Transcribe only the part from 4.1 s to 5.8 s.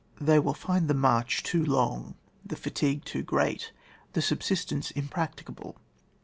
the subsistence impracticable.